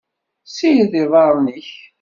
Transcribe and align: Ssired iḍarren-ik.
Ssired 0.49 0.93
iḍarren-ik. 1.01 1.69